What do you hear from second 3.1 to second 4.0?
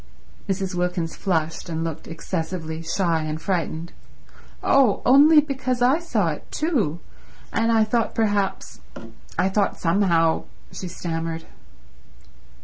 and frightened.